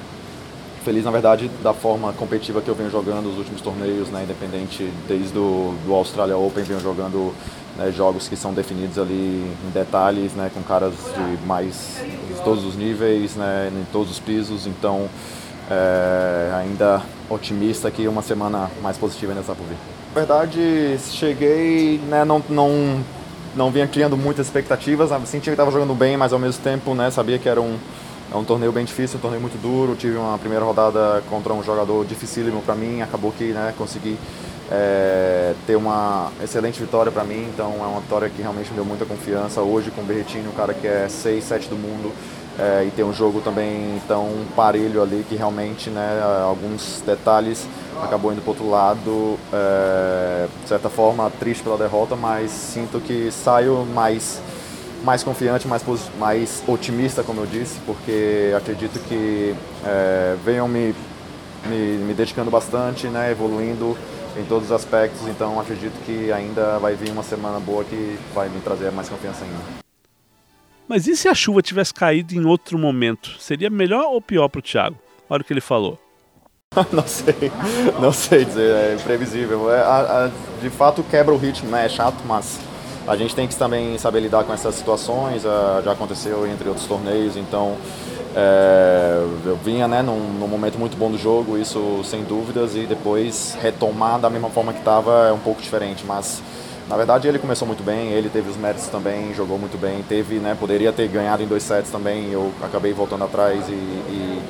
feliz, 0.84 1.04
na 1.04 1.10
verdade, 1.10 1.50
da 1.62 1.72
forma 1.72 2.12
competitiva 2.12 2.60
que 2.60 2.68
eu 2.68 2.74
venho 2.74 2.90
jogando 2.90 3.30
os 3.30 3.38
últimos 3.38 3.62
torneios, 3.62 4.08
né, 4.10 4.24
independente 4.24 4.92
desde 5.08 5.38
o 5.38 5.74
do 5.86 5.94
Australia 5.94 6.36
Open, 6.36 6.62
venho 6.62 6.80
jogando 6.80 7.32
né, 7.76 7.92
jogos 7.92 8.28
que 8.28 8.36
são 8.36 8.52
definidos 8.52 8.98
ali 8.98 9.44
em 9.66 9.70
detalhes, 9.72 10.32
né, 10.32 10.50
com 10.52 10.62
caras 10.62 10.92
de 10.94 11.46
mais 11.46 12.00
de 12.28 12.40
todos 12.42 12.64
os 12.64 12.76
níveis, 12.76 13.34
né, 13.36 13.70
em 13.72 13.84
todos 13.92 14.10
os 14.10 14.18
pisos, 14.18 14.66
então 14.66 15.08
é, 15.70 16.52
ainda 16.54 17.02
otimista 17.30 17.90
que 17.90 18.06
uma 18.06 18.22
semana 18.22 18.70
mais 18.82 18.98
positiva 18.98 19.32
nessa 19.34 19.54
por 19.54 19.66
vir. 19.66 19.76
Na 20.14 20.20
verdade, 20.20 20.98
cheguei, 20.98 21.98
né, 22.08 22.24
não, 22.24 22.42
não, 22.48 23.02
não 23.56 23.70
vinha 23.70 23.86
criando 23.86 24.16
muitas 24.16 24.46
expectativas, 24.46 25.10
sentia 25.26 25.40
que 25.40 25.50
estava 25.50 25.70
jogando 25.70 25.94
bem, 25.94 26.16
mas 26.16 26.32
ao 26.32 26.38
mesmo 26.38 26.62
tempo 26.62 26.94
né, 26.94 27.10
sabia 27.10 27.38
que 27.38 27.48
era 27.48 27.60
um, 27.60 27.78
é 28.32 28.36
um 28.36 28.44
torneio 28.44 28.72
bem 28.72 28.84
difícil, 28.84 29.18
um 29.18 29.20
torneio 29.20 29.40
muito 29.40 29.60
duro. 29.60 29.94
Tive 29.94 30.16
uma 30.16 30.38
primeira 30.38 30.64
rodada 30.64 31.22
contra 31.28 31.52
um 31.52 31.62
jogador 31.62 32.04
dificílimo 32.06 32.62
para 32.62 32.74
mim, 32.74 33.02
acabou 33.02 33.32
que 33.32 33.44
né, 33.44 33.74
consegui 33.76 34.18
é, 34.74 35.54
ter 35.66 35.76
uma 35.76 36.32
excelente 36.42 36.80
vitória 36.80 37.12
para 37.12 37.24
mim, 37.24 37.46
então 37.52 37.74
é 37.78 37.86
uma 37.86 38.00
vitória 38.00 38.30
que 38.30 38.40
realmente 38.40 38.70
me 38.70 38.76
deu 38.76 38.84
muita 38.86 39.04
confiança. 39.04 39.60
Hoje 39.60 39.90
com 39.90 40.00
o 40.00 40.04
Berretini, 40.04 40.48
um 40.48 40.52
cara 40.52 40.72
que 40.72 40.86
é 40.86 41.06
6, 41.10 41.44
7 41.44 41.68
do 41.68 41.76
mundo, 41.76 42.10
é, 42.58 42.84
e 42.86 42.90
tem 42.90 43.04
um 43.04 43.12
jogo 43.12 43.42
também 43.42 44.00
tão 44.08 44.30
parelho 44.56 45.02
ali 45.02 45.26
que 45.28 45.36
realmente 45.36 45.90
né, 45.90 46.22
alguns 46.42 47.02
detalhes 47.04 47.66
acabou 48.02 48.32
indo 48.32 48.40
para 48.40 48.50
outro 48.50 48.70
lado, 48.70 49.38
é, 49.52 50.46
de 50.62 50.68
certa 50.68 50.88
forma 50.88 51.30
triste 51.38 51.62
pela 51.62 51.76
derrota, 51.76 52.16
mas 52.16 52.50
sinto 52.50 52.98
que 52.98 53.30
saio 53.30 53.86
mais 53.94 54.40
mais 55.04 55.24
confiante, 55.24 55.66
mais, 55.66 55.82
mais 56.16 56.62
otimista, 56.66 57.24
como 57.24 57.40
eu 57.40 57.46
disse, 57.46 57.76
porque 57.84 58.54
acredito 58.56 59.00
que 59.08 59.52
é, 59.84 60.36
venham 60.44 60.68
me, 60.68 60.94
me, 61.66 61.98
me 61.98 62.14
dedicando 62.14 62.52
bastante, 62.52 63.08
né, 63.08 63.32
evoluindo 63.32 63.96
em 64.36 64.44
todos 64.44 64.66
os 64.66 64.72
aspectos, 64.72 65.26
então 65.28 65.60
acredito 65.60 65.94
que 66.04 66.32
ainda 66.32 66.78
vai 66.78 66.94
vir 66.94 67.10
uma 67.10 67.22
semana 67.22 67.60
boa 67.60 67.84
que 67.84 68.18
vai 68.34 68.48
me 68.48 68.60
trazer 68.60 68.90
mais 68.90 69.08
confiança 69.08 69.44
ainda. 69.44 69.82
Mas 70.88 71.06
e 71.06 71.16
se 71.16 71.28
a 71.28 71.34
chuva 71.34 71.62
tivesse 71.62 71.94
caído 71.94 72.34
em 72.34 72.44
outro 72.44 72.78
momento? 72.78 73.36
Seria 73.38 73.70
melhor 73.70 74.06
ou 74.06 74.20
pior 74.20 74.48
para 74.48 74.58
o 74.58 74.62
Thiago? 74.62 74.96
Olha 75.28 75.40
o 75.40 75.44
que 75.44 75.52
ele 75.52 75.60
falou. 75.60 75.98
não 76.90 77.06
sei, 77.06 77.52
não 78.00 78.12
sei 78.12 78.44
dizer, 78.44 78.74
é 78.74 78.94
imprevisível. 78.94 79.70
É, 79.72 79.80
a, 79.80 80.24
a, 80.24 80.30
de 80.60 80.70
fato 80.70 81.02
quebra 81.02 81.34
o 81.34 81.36
ritmo, 81.36 81.70
né? 81.70 81.84
É 81.84 81.88
chato, 81.88 82.16
mas 82.26 82.58
a 83.06 83.16
gente 83.16 83.34
tem 83.34 83.46
que 83.46 83.54
também 83.56 83.98
saber 83.98 84.20
lidar 84.20 84.44
com 84.44 84.52
essas 84.52 84.74
situações. 84.74 85.44
Uh, 85.44 85.82
já 85.84 85.92
aconteceu 85.92 86.46
entre 86.46 86.68
outros 86.68 86.86
torneios, 86.86 87.36
então 87.36 87.76
é, 88.34 89.26
eu 89.44 89.56
vinha 89.56 89.86
né, 89.86 90.02
num, 90.02 90.18
num, 90.18 90.46
momento 90.46 90.78
muito 90.78 90.96
bom 90.96 91.10
do 91.10 91.18
jogo, 91.18 91.58
isso 91.58 92.00
sem 92.04 92.24
dúvidas, 92.24 92.74
e 92.74 92.86
depois 92.86 93.56
retomar 93.60 94.18
da 94.18 94.30
mesma 94.30 94.48
forma 94.48 94.72
que 94.72 94.78
estava 94.78 95.28
é 95.28 95.32
um 95.32 95.38
pouco 95.38 95.60
diferente, 95.60 96.04
mas 96.06 96.42
na 96.88 96.96
verdade 96.96 97.28
ele 97.28 97.38
começou 97.38 97.66
muito 97.66 97.82
bem, 97.82 98.10
ele 98.10 98.30
teve 98.30 98.48
os 98.48 98.56
méritos 98.56 98.86
também, 98.86 99.34
jogou 99.34 99.58
muito 99.58 99.78
bem, 99.78 100.02
teve, 100.02 100.36
né, 100.36 100.56
poderia 100.58 100.92
ter 100.92 101.08
ganhado 101.08 101.42
em 101.42 101.46
dois 101.46 101.62
sets 101.62 101.90
também, 101.90 102.30
eu 102.32 102.50
acabei 102.62 102.92
voltando 102.94 103.24
atrás 103.24 103.68
e, 103.68 103.72
e, 103.72 104.42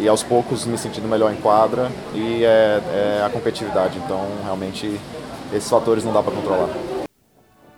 e 0.00 0.08
aos 0.08 0.22
poucos 0.22 0.66
me 0.66 0.76
sentindo 0.76 1.06
melhor 1.06 1.32
em 1.32 1.36
quadra 1.36 1.90
e 2.14 2.44
é, 2.44 2.80
é 3.20 3.22
a 3.24 3.30
competitividade, 3.30 3.98
então 3.98 4.26
realmente 4.42 4.98
esses 5.52 5.70
fatores 5.70 6.04
não 6.04 6.12
dá 6.12 6.22
para 6.22 6.32
controlar. 6.32 6.68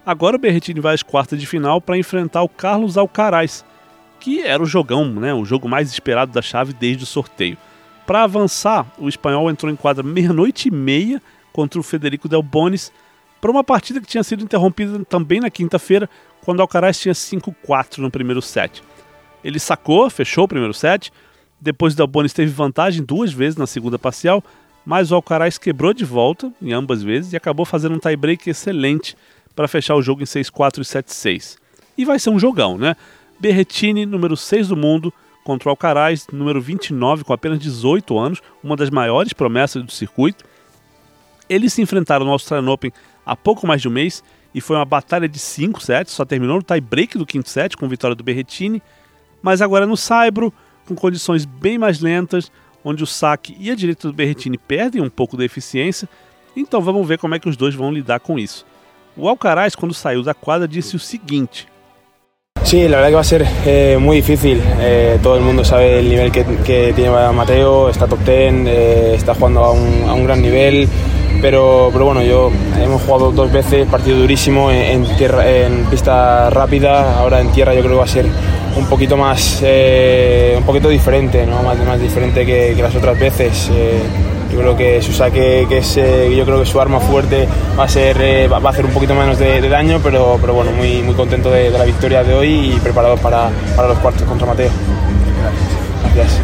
Agora 0.05 0.37
o 0.37 0.39
Berretini 0.39 0.81
vai 0.81 0.95
às 0.95 1.03
quartas 1.03 1.39
de 1.39 1.47
final 1.47 1.81
para 1.81 1.99
enfrentar 1.99 2.43
o 2.43 2.49
Carlos 2.49 2.97
Alcaraz, 2.97 3.65
que 4.21 4.43
era 4.43 4.63
o 4.63 4.67
jogão, 4.67 5.07
né, 5.07 5.35
o 5.35 5.45
jogo 5.45 5.69
mais 5.69 5.91
esperado 5.91 6.31
da 6.31 6.43
chave 6.43 6.73
desde 6.73 7.05
o 7.05 7.07
sorteio. 7.07 7.57
Para 8.07 8.23
avançar, 8.25 8.87
o 8.99 9.09
espanhol 9.09 9.51
entrou 9.51 9.73
em 9.73 9.77
quadra 9.77 10.03
meia-noite 10.03 10.69
e 10.69 10.71
meia 10.71 11.23
contra 11.53 11.81
o 11.81 11.83
Federico 11.83 12.29
Del 12.29 12.43
Bonis 12.43 12.93
para 13.41 13.51
uma 13.51 13.65
partida 13.65 14.01
que 14.01 14.07
tinha 14.07 14.23
sido 14.23 14.45
interrompida 14.45 15.05
também 15.07 15.41
na 15.41 15.51
quinta-feira, 15.51 16.09
quando 16.45 16.61
Alcaraz 16.61 17.01
tinha 17.01 17.15
5-4 17.15 17.99
no 17.99 18.11
primeiro 18.11 18.43
set. 18.43 18.83
Ele 19.43 19.59
sacou, 19.59 20.11
fechou 20.11 20.45
o 20.45 20.49
primeiro 20.49 20.75
set, 20.75 21.11
depois 21.61 21.95
Del 21.95 22.09
teve 22.35 22.51
vantagem 22.51 23.03
duas 23.03 23.33
vezes 23.33 23.57
na 23.57 23.67
segunda 23.67 23.99
parcial, 23.99 24.45
mas 24.85 25.11
o 25.11 25.15
Alcaraz 25.15 25.59
quebrou 25.59 25.93
de 25.93 26.05
volta 26.05 26.53
em 26.61 26.73
ambas 26.73 27.03
vezes 27.03 27.33
e 27.33 27.37
acabou 27.37 27.65
fazendo 27.65 27.95
um 27.95 27.99
tie-break 27.99 28.49
excelente 28.49 29.17
para 29.55 29.69
fechar 29.69 29.95
o 29.95 30.03
jogo 30.03 30.23
em 30.23 30.27
6-4 30.27 30.79
e 30.79 30.81
7-6. 30.81 31.57
E 31.97 32.05
vai 32.05 32.19
ser 32.19 32.31
um 32.31 32.39
jogão, 32.39 32.79
né? 32.79 32.97
Berretini, 33.41 34.05
número 34.05 34.37
6 34.37 34.69
do 34.69 34.77
mundo, 34.77 35.13
contra 35.43 35.69
o 35.69 35.71
Alcaraz, 35.71 36.27
número 36.31 36.61
29, 36.61 37.25
com 37.25 37.33
apenas 37.33 37.59
18 37.59 38.19
anos, 38.19 38.43
uma 38.63 38.77
das 38.77 38.91
maiores 38.91 39.33
promessas 39.33 39.83
do 39.83 39.91
circuito. 39.91 40.45
Eles 41.49 41.73
se 41.73 41.81
enfrentaram 41.81 42.27
no 42.27 42.33
Australian 42.33 42.71
Open 42.71 42.93
há 43.25 43.35
pouco 43.35 43.67
mais 43.67 43.81
de 43.81 43.89
um 43.89 43.91
mês 43.91 44.23
e 44.55 44.61
foi 44.61 44.77
uma 44.77 44.85
batalha 44.85 45.27
de 45.27 45.39
5 45.39 45.83
sets, 45.83 46.13
só 46.13 46.25
terminou 46.25 46.57
no 46.57 46.63
tie-break 46.63 47.17
do 47.17 47.25
quinto 47.25 47.49
set 47.49 47.77
com 47.77 47.89
vitória 47.89 48.15
do 48.15 48.23
Berretini, 48.23 48.83
mas 49.41 49.63
agora 49.63 49.87
no 49.87 49.97
Saibro, 49.97 50.53
com 50.87 50.95
condições 50.95 51.47
bem 51.47 51.79
mais 51.79 52.01
lentas, 52.01 52.53
onde 52.85 53.03
o 53.03 53.07
saque 53.07 53.57
e 53.59 53.71
a 53.71 53.75
direita 53.75 54.07
do 54.07 54.15
Berretini 54.15 54.59
perdem 54.59 55.01
um 55.01 55.09
pouco 55.09 55.37
da 55.37 55.45
eficiência, 55.45 56.09
então 56.55 56.81
vamos 56.83 57.07
ver 57.09 57.19
como 57.19 57.35
é 57.35 57.39
que 57.39 57.49
os 57.49 57.57
dois 57.57 57.75
vão 57.75 57.93
lidar 57.93 58.21
com 58.21 58.39
isso. 58.39 58.67
O 59.17 59.29
Alcaraz, 59.29 59.75
quando 59.75 59.95
saiu 59.95 60.23
da 60.23 60.35
quadra, 60.35 60.69
disse 60.69 60.97
o 60.97 60.99
seguinte: 60.99 61.67
Sí, 62.71 62.87
la 62.87 62.99
verdad 62.99 63.09
que 63.09 63.15
va 63.17 63.21
a 63.23 63.25
ser 63.25 63.45
eh, 63.67 63.99
muy 63.99 64.19
difícil. 64.19 64.63
Eh, 64.79 65.19
todo 65.21 65.35
el 65.35 65.43
mundo 65.43 65.65
sabe 65.65 65.99
el 65.99 66.09
nivel 66.09 66.31
que, 66.31 66.45
tiene 66.95 67.11
Mateo, 67.33 67.89
está 67.89 68.07
top 68.07 68.21
10, 68.21 68.29
eh, 68.69 69.15
está 69.17 69.35
jugando 69.35 69.65
a 69.65 69.73
un, 69.73 70.05
a 70.09 70.15
un, 70.15 70.25
gran 70.25 70.41
nivel. 70.41 70.89
Pero, 71.43 71.91
pero 71.93 72.05
bueno, 72.05 72.23
yo 72.23 72.53
hemos 72.81 73.03
jugado 73.03 73.33
dos 73.33 73.51
veces, 73.51 73.89
partido 73.89 74.19
durísimo 74.19 74.71
en, 74.71 75.05
tierra, 75.17 75.51
en 75.51 75.85
pista 75.87 76.49
rápida. 76.51 77.19
Ahora 77.19 77.41
en 77.41 77.51
tierra 77.51 77.75
yo 77.75 77.81
creo 77.81 77.95
que 77.95 77.99
va 77.99 78.05
a 78.05 78.07
ser 78.07 78.27
un 78.77 78.87
poquito 78.87 79.17
más, 79.17 79.65
un 80.57 80.63
poquito 80.63 80.89
diferente, 80.89 81.45
¿no? 81.47 81.65
más, 81.65 81.77
más 81.85 82.01
diferente 82.01 82.47
que, 82.47 82.77
las 82.81 82.95
otras 82.95 83.19
veces. 83.19 83.69
Yo 84.53 84.59
creo 84.59 84.77
que 84.77 85.01
su 85.03 85.13
saque, 85.13 85.67
que 85.69 85.79
es, 85.79 85.97
eh, 85.97 86.35
yo 86.37 86.45
creo 86.45 86.61
que 86.61 86.67
su 86.67 86.81
arma 86.81 87.01
fuerte 87.01 87.49
va 87.79 87.85
a 87.85 87.89
ser, 87.89 88.21
eh, 88.21 88.49
va 88.49 88.59
a 88.59 88.69
hacer 88.71 88.85
un 88.85 88.93
poquito 88.93 89.15
menos 89.15 89.39
de, 89.39 89.61
de 89.61 89.69
daño, 89.69 90.01
pero, 90.03 90.39
pero, 90.41 90.55
bueno, 90.55 90.73
muy, 90.73 91.03
muy 91.03 91.15
contento 91.15 91.51
de, 91.51 91.71
de, 91.71 91.79
la 91.79 91.85
victoria 91.85 92.23
de 92.25 92.35
hoy 92.35 92.73
y 92.75 92.81
preparado 92.81 93.17
para, 93.17 93.51
para 93.77 93.89
los 93.89 93.99
cuartos 93.99 94.23
contra 94.25 94.47
Mateo. 94.47 94.71
Gracias. 96.15 96.41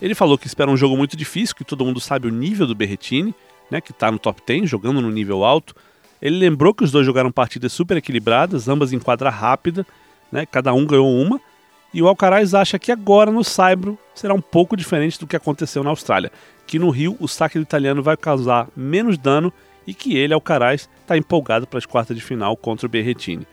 Ele 0.00 0.14
falou 0.14 0.38
que 0.38 0.46
espera 0.46 0.70
um 0.70 0.76
jogo 0.76 0.96
muito 0.96 1.14
difícil, 1.14 1.54
que 1.54 1.64
todo 1.64 1.84
mundo 1.84 2.00
sabe 2.00 2.26
o 2.26 2.30
nível 2.30 2.66
do 2.66 2.74
Berretini, 2.74 3.34
né, 3.70 3.80
que 3.82 3.92
está 3.92 4.10
no 4.10 4.18
top 4.18 4.40
10, 4.46 4.68
jogando 4.68 5.02
no 5.02 5.10
nível 5.10 5.44
alto. 5.44 5.74
Ele 6.22 6.38
lembrou 6.38 6.72
que 6.72 6.84
os 6.84 6.90
dois 6.90 7.04
jogaram 7.04 7.30
partidas 7.30 7.72
super 7.72 7.96
equilibradas, 7.98 8.66
ambas 8.66 8.92
em 8.94 8.98
quadra 8.98 9.28
rápida, 9.28 9.86
né, 10.32 10.46
cada 10.46 10.72
um 10.72 10.86
ganhou 10.86 11.06
uma, 11.06 11.38
e 11.92 12.00
o 12.00 12.08
Alcaraz 12.08 12.54
acha 12.54 12.78
que 12.78 12.92
agora 12.92 13.30
no 13.30 13.42
Saibro 13.42 13.98
será 14.14 14.32
um 14.32 14.40
pouco 14.40 14.76
diferente 14.76 15.18
do 15.18 15.26
que 15.26 15.36
aconteceu 15.36 15.82
na 15.82 15.90
Austrália, 15.90 16.30
que 16.66 16.78
no 16.78 16.90
Rio 16.90 17.16
o 17.18 17.26
saque 17.26 17.58
do 17.58 17.62
italiano 17.62 18.02
vai 18.02 18.16
causar 18.16 18.68
menos 18.76 19.18
dano 19.18 19.52
e 19.86 19.92
que 19.92 20.16
ele, 20.16 20.32
Alcaraz, 20.32 20.88
está 21.00 21.16
empolgado 21.16 21.66
para 21.66 21.78
as 21.78 21.86
quartas 21.86 22.16
de 22.16 22.22
final 22.22 22.56
contra 22.56 22.86
o 22.86 22.88
Berretini. 22.88 23.46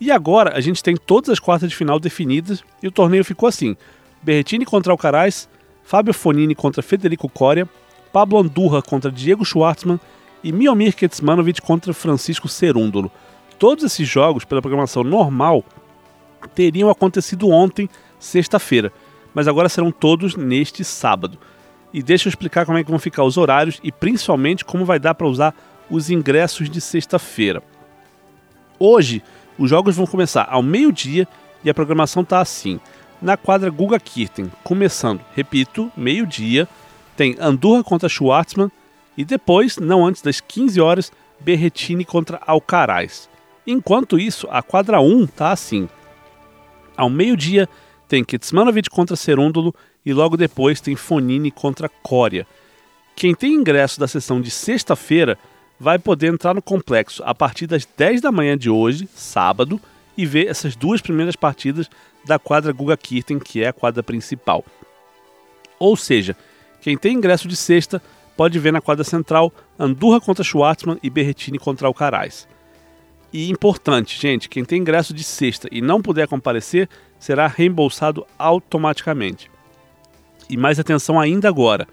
E 0.00 0.10
agora 0.10 0.56
a 0.56 0.60
gente 0.60 0.82
tem 0.82 0.96
todas 0.96 1.28
as 1.28 1.38
quartas 1.38 1.68
de 1.68 1.76
final 1.76 2.00
definidas 2.00 2.64
e 2.82 2.88
o 2.88 2.92
torneio 2.92 3.24
ficou 3.24 3.46
assim: 3.46 3.76
Berretini 4.22 4.64
contra 4.64 4.92
Alcaraz, 4.92 5.46
Fábio 5.84 6.14
Fonini 6.14 6.54
contra 6.54 6.82
Federico 6.82 7.28
Coria, 7.28 7.68
Pablo 8.10 8.38
Andurra 8.38 8.80
contra 8.80 9.12
Diego 9.12 9.44
Schwartzman 9.44 10.00
e 10.42 10.50
Miomir 10.50 10.96
Ketsmanovic 10.96 11.60
contra 11.60 11.92
Francisco 11.92 12.48
Cerúndolo. 12.48 13.10
Todos 13.58 13.84
esses 13.84 14.08
jogos, 14.08 14.46
pela 14.46 14.62
programação 14.62 15.04
normal, 15.04 15.62
teriam 16.54 16.90
acontecido 16.90 17.48
ontem, 17.48 17.88
sexta-feira, 18.18 18.92
mas 19.34 19.48
agora 19.48 19.68
serão 19.68 19.90
todos 19.90 20.36
neste 20.36 20.84
sábado. 20.84 21.38
E 21.92 22.02
deixa 22.02 22.28
eu 22.28 22.30
explicar 22.30 22.64
como 22.64 22.78
é 22.78 22.84
que 22.84 22.90
vão 22.90 22.98
ficar 22.98 23.24
os 23.24 23.36
horários 23.36 23.80
e 23.82 23.90
principalmente 23.90 24.64
como 24.64 24.84
vai 24.84 24.98
dar 24.98 25.14
para 25.14 25.26
usar 25.26 25.54
os 25.90 26.10
ingressos 26.10 26.70
de 26.70 26.80
sexta-feira. 26.80 27.62
Hoje, 28.78 29.22
os 29.58 29.68
jogos 29.68 29.96
vão 29.96 30.06
começar 30.06 30.46
ao 30.48 30.62
meio-dia 30.62 31.26
e 31.64 31.68
a 31.68 31.74
programação 31.74 32.22
está 32.22 32.40
assim. 32.40 32.80
Na 33.20 33.36
quadra 33.36 33.68
Guga 33.68 34.00
Kirten, 34.00 34.50
começando, 34.64 35.20
repito, 35.34 35.92
meio-dia, 35.96 36.66
tem 37.16 37.36
Andorra 37.38 37.84
contra 37.84 38.08
Schwartzman 38.08 38.70
e 39.16 39.24
depois, 39.24 39.76
não 39.76 40.06
antes 40.06 40.22
das 40.22 40.40
15 40.40 40.80
horas, 40.80 41.12
Berretini 41.38 42.04
contra 42.04 42.40
Alcaraz. 42.46 43.28
Enquanto 43.66 44.18
isso, 44.18 44.48
a 44.50 44.62
quadra 44.62 45.00
1 45.00 45.24
está 45.24 45.52
assim. 45.52 45.88
Ao 47.00 47.08
meio-dia, 47.08 47.66
tem 48.06 48.22
Kitsmanovic 48.22 48.90
contra 48.90 49.16
Cerúndolo 49.16 49.74
e 50.04 50.12
logo 50.12 50.36
depois 50.36 50.82
tem 50.82 50.94
Fonini 50.94 51.50
contra 51.50 51.88
Coria. 51.88 52.46
Quem 53.16 53.34
tem 53.34 53.54
ingresso 53.54 53.98
da 53.98 54.06
sessão 54.06 54.38
de 54.38 54.50
sexta-feira 54.50 55.38
vai 55.78 55.98
poder 55.98 56.26
entrar 56.26 56.52
no 56.52 56.60
complexo 56.60 57.22
a 57.24 57.34
partir 57.34 57.66
das 57.66 57.86
10 57.96 58.20
da 58.20 58.30
manhã 58.30 58.54
de 58.54 58.68
hoje, 58.68 59.08
sábado, 59.14 59.80
e 60.14 60.26
ver 60.26 60.48
essas 60.48 60.76
duas 60.76 61.00
primeiras 61.00 61.34
partidas 61.34 61.88
da 62.26 62.38
quadra 62.38 62.70
Guga 62.70 62.98
Kirten, 62.98 63.38
que 63.38 63.62
é 63.64 63.68
a 63.68 63.72
quadra 63.72 64.02
principal. 64.02 64.62
Ou 65.78 65.96
seja, 65.96 66.36
quem 66.82 66.98
tem 66.98 67.16
ingresso 67.16 67.48
de 67.48 67.56
sexta 67.56 68.02
pode 68.36 68.58
ver 68.58 68.74
na 68.74 68.82
quadra 68.82 69.04
central 69.04 69.50
Andurra 69.78 70.20
contra 70.20 70.44
Schwartzman 70.44 70.98
e 71.02 71.08
Berretini 71.08 71.58
contra 71.58 71.86
Alcaraz. 71.86 72.46
E 73.32 73.48
importante, 73.50 74.20
gente, 74.20 74.48
quem 74.48 74.64
tem 74.64 74.80
ingresso 74.80 75.14
de 75.14 75.22
sexta 75.22 75.68
e 75.70 75.80
não 75.80 76.02
puder 76.02 76.26
comparecer 76.26 76.88
será 77.18 77.46
reembolsado 77.46 78.26
automaticamente. 78.38 79.50
E 80.48 80.56
mais 80.56 80.80
atenção 80.80 81.20
ainda 81.20 81.48
agora: 81.48 81.86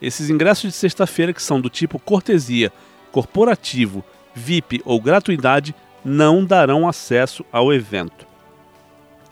esses 0.00 0.28
ingressos 0.28 0.70
de 0.70 0.76
sexta-feira, 0.76 1.32
que 1.32 1.42
são 1.42 1.60
do 1.60 1.70
tipo 1.70 1.98
cortesia, 1.98 2.70
corporativo, 3.10 4.04
VIP 4.34 4.82
ou 4.84 5.00
gratuidade, 5.00 5.74
não 6.04 6.44
darão 6.44 6.86
acesso 6.86 7.44
ao 7.50 7.72
evento. 7.72 8.26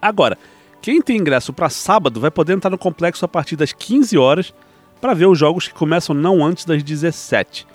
Agora, 0.00 0.38
quem 0.80 1.02
tem 1.02 1.18
ingresso 1.18 1.52
para 1.52 1.68
sábado 1.68 2.18
vai 2.18 2.30
poder 2.30 2.54
entrar 2.54 2.70
no 2.70 2.78
complexo 2.78 3.24
a 3.24 3.28
partir 3.28 3.56
das 3.56 3.72
15 3.72 4.16
horas 4.16 4.54
para 5.00 5.14
ver 5.14 5.26
os 5.26 5.38
jogos 5.38 5.68
que 5.68 5.74
começam 5.74 6.14
não 6.14 6.44
antes 6.44 6.64
das 6.64 6.82
17. 6.82 7.66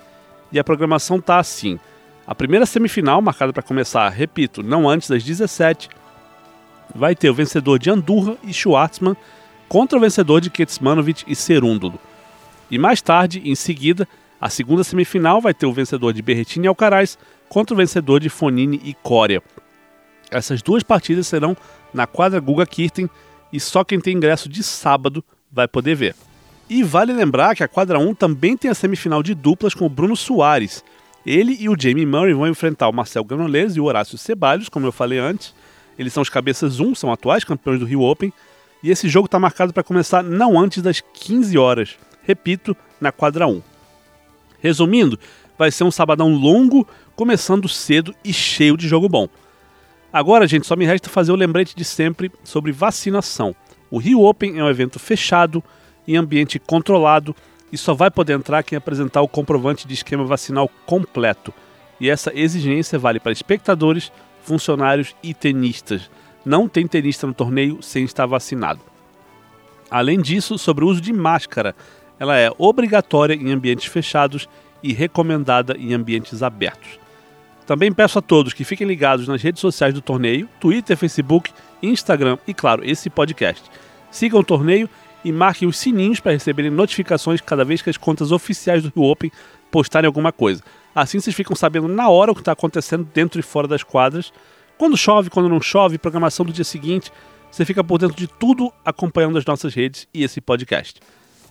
E 0.52 0.58
a 0.58 0.64
programação 0.64 1.22
tá 1.22 1.38
assim: 1.38 1.80
a 2.28 2.36
primeira 2.36 2.66
semifinal, 2.66 3.22
marcada 3.22 3.54
para 3.54 3.64
começar, 3.64 4.10
repito, 4.10 4.62
não 4.62 4.90
antes 4.90 5.10
das 5.10 5.24
17, 5.24 5.88
vai 6.94 7.16
ter 7.16 7.30
o 7.30 7.34
vencedor 7.34 7.80
de 7.80 7.90
Andurra 7.90 8.36
e 8.44 8.54
Schwartzman 8.54 9.16
contra 9.70 9.98
o 9.98 10.02
vencedor 10.02 10.42
de 10.42 10.50
Ketsmanovic 10.50 11.24
e 11.26 11.34
Cerúndolo. 11.34 11.98
E 12.70 12.78
mais 12.78 13.02
tarde, 13.02 13.42
em 13.46 13.56
seguida, 13.56 14.06
a 14.42 14.50
segunda 14.50 14.84
semifinal 14.84 15.40
vai 15.40 15.54
ter 15.54 15.66
o 15.66 15.74
vencedor 15.74 16.12
de 16.12 16.22
Berretini 16.22 16.66
e 16.66 16.68
Alcaraz 16.68 17.18
contra 17.48 17.74
o 17.74 17.78
vencedor 17.78 18.20
de 18.20 18.30
Fonini 18.30 18.82
e 18.84 18.94
Coria. 18.94 19.42
Essas 20.30 20.62
duas 20.62 20.84
partidas 20.84 21.28
serão 21.28 21.56
na 21.94 22.06
quadra 22.06 22.42
Guga 22.42 22.66
Kirten 22.66 23.10
e 23.54 23.60
só 23.60 23.86
quem 23.86 24.02
tem 24.02 24.18
ingresso 24.18 24.50
de 24.50 24.64
sábado 24.64 25.24
vai 25.50 25.66
poder 25.66 25.96
ver. 25.96 26.16
E 26.70 26.84
vale 26.84 27.14
lembrar 27.14 27.56
que 27.56 27.64
a 27.64 27.68
quadra 27.70 27.98
1 27.98 28.14
também 28.14 28.58
tem 28.58 28.70
a 28.70 28.76
semifinal 28.76 29.24
de 29.24 29.34
duplas 29.34 29.74
com 29.74 29.86
o 29.86 29.90
Bruno 29.90 30.18
Soares. 30.18 30.84
Ele 31.28 31.58
e 31.60 31.68
o 31.68 31.76
Jamie 31.78 32.06
Murray 32.06 32.34
vão 32.34 32.48
enfrentar 32.48 32.88
o 32.88 32.94
Marcel 32.94 33.22
Ganolese 33.26 33.78
e 33.78 33.82
o 33.82 33.84
Horácio 33.84 34.18
Ceballos, 34.18 34.70
como 34.70 34.86
eu 34.86 34.94
falei 34.94 35.20
antes. 35.20 35.54
Eles 36.00 36.14
são 36.14 36.24
os 36.24 36.30
cabeças 36.30 36.80
1, 36.80 36.96
são 36.96 37.12
atuais 37.12 37.44
campeões 37.44 37.82
do 37.82 37.86
Rio 37.86 38.02
Open. 38.02 38.32
E 38.82 38.90
esse 38.90 39.10
jogo 39.10 39.26
está 39.26 39.38
marcado 39.38 39.74
para 39.74 39.84
começar 39.84 40.24
não 40.24 40.58
antes 40.58 40.82
das 40.82 41.02
15 41.02 41.58
horas. 41.58 41.98
repito, 42.24 42.76
na 43.00 43.12
quadra 43.12 43.46
1. 43.46 43.62
Resumindo, 44.62 45.20
vai 45.58 45.70
ser 45.70 45.84
um 45.84 45.92
sabadão 45.92 46.34
longo, 46.34 46.88
começando 47.14 47.68
cedo 47.68 48.16
e 48.24 48.32
cheio 48.32 48.78
de 48.78 48.88
jogo 48.88 49.10
bom. 49.10 49.28
Agora, 50.12 50.48
gente, 50.48 50.66
só 50.66 50.78
me 50.78 50.86
resta 50.86 51.10
fazer 51.10 51.34
o 51.34 51.36
lembrete 51.36 51.76
de 51.76 51.84
sempre 51.84 52.32
sobre 52.42 52.72
vacinação. 52.72 53.54
O 53.92 53.98
Rio 53.98 54.24
Open 54.24 54.58
é 54.58 54.64
um 54.64 54.70
evento 54.70 54.98
fechado, 54.98 55.62
em 56.08 56.16
ambiente 56.16 56.58
controlado, 56.58 57.36
e 57.72 57.78
só 57.78 57.94
vai 57.94 58.10
poder 58.10 58.34
entrar 58.34 58.64
quem 58.64 58.78
apresentar 58.78 59.22
o 59.22 59.28
comprovante 59.28 59.88
de 59.88 59.94
esquema 59.94 60.26
vacinal 60.26 60.70
completo. 60.86 61.54
E 62.00 62.10
essa 62.10 62.32
exigência 62.34 62.98
vale 63.00 63.20
para 63.20 63.32
espectadores, 63.32 64.12
funcionários 64.42 65.16
e 65.22 65.34
tenistas. 65.34 66.10
Não 66.46 66.68
tem 66.68 66.88
tenista 66.88 67.28
no 67.28 67.34
torneio 67.34 67.82
sem 67.82 68.04
estar 68.06 68.26
vacinado. 68.26 68.80
Além 69.90 70.22
disso, 70.22 70.58
sobre 70.58 70.86
o 70.86 70.88
uso 70.88 71.02
de 71.02 71.12
máscara, 71.12 71.76
ela 72.20 72.38
é 72.38 72.52
obrigatória 72.58 73.34
em 73.34 73.52
ambientes 73.52 73.88
fechados 73.88 74.48
e 74.82 74.94
recomendada 74.94 75.76
em 75.78 75.94
ambientes 75.94 76.44
abertos. 76.44 77.00
Também 77.66 77.92
peço 77.92 78.20
a 78.20 78.22
todos 78.22 78.54
que 78.54 78.64
fiquem 78.64 78.88
ligados 78.88 79.28
nas 79.28 79.42
redes 79.42 79.60
sociais 79.60 79.94
do 79.94 80.02
torneio, 80.02 80.48
Twitter, 80.60 80.96
Facebook, 80.96 81.52
Instagram 81.84 82.38
e, 82.48 82.54
claro, 82.54 82.84
esse 82.86 83.10
podcast. 83.10 83.64
Sigam 84.10 84.40
o 84.40 84.44
torneio 84.44 84.90
e 85.28 85.32
marquem 85.34 85.68
os 85.68 85.78
sininhos 85.78 86.22
para 86.22 86.32
receberem 86.32 86.72
notificações 86.72 87.42
cada 87.42 87.66
vez 87.66 87.82
que 87.82 87.90
as 87.90 87.98
contas 87.98 88.32
oficiais 88.32 88.82
do 88.82 88.94
Rio 88.96 89.04
Open 89.04 89.30
postarem 89.70 90.08
alguma 90.08 90.32
coisa. 90.32 90.64
Assim 90.96 91.20
vocês 91.20 91.36
ficam 91.36 91.54
sabendo 91.54 91.90
na 91.90 92.08
hora 92.08 92.32
o 92.32 92.34
que 92.34 92.40
está 92.40 92.54
acontecendo 92.54 93.06
dentro 93.14 93.38
e 93.38 93.44
fora 93.44 93.68
das 93.68 93.84
quadras. 93.84 94.32
Quando 94.78 94.96
chove, 94.96 95.30
quando 95.30 95.50
não 95.50 95.60
chove, 95.60 95.98
programação 95.98 96.46
do 96.46 96.54
dia 96.54 96.64
seguinte. 96.64 97.12
Você 97.52 97.66
fica 97.66 97.84
por 97.84 97.98
dentro 97.98 98.16
de 98.16 98.26
tudo 98.26 98.72
acompanhando 98.86 99.38
as 99.38 99.46
nossas 99.46 99.74
redes 99.74 100.08
e 100.14 100.24
esse 100.24 100.40
podcast. 100.40 101.02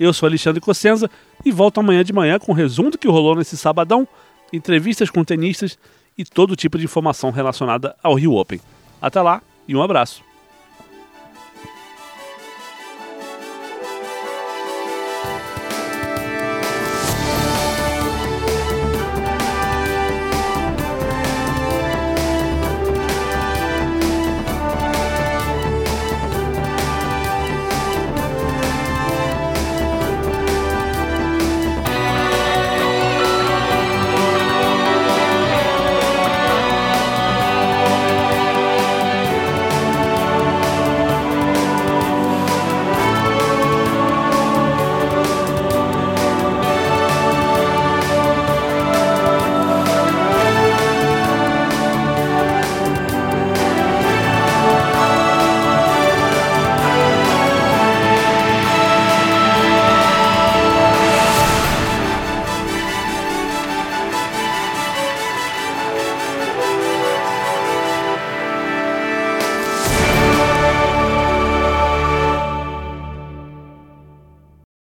Eu 0.00 0.11
sou 0.14 0.26
Alexandre 0.26 0.61
Cossenza 0.61 1.11
e 1.45 1.52
volto 1.52 1.78
amanhã 1.78 2.02
de 2.02 2.14
manhã 2.14 2.38
com 2.38 2.52
o 2.52 2.54
resumo 2.54 2.90
do 2.90 2.97
que 2.97 3.06
rolou 3.06 3.37
nesse 3.37 3.59
sabadão, 3.59 4.09
entrevistas 4.54 5.11
com 5.11 5.23
tenistas 5.23 5.78
e 6.16 6.25
todo 6.25 6.56
tipo 6.56 6.78
de 6.78 6.85
informação 6.85 7.30
relacionada 7.30 7.95
ao 8.02 8.14
Rio 8.14 8.37
Open. 8.37 8.59
Até 9.02 9.21
lá 9.21 9.42
e 9.68 9.76
um 9.76 9.83
abraço. 9.83 10.25